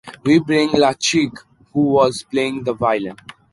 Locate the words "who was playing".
1.73-2.63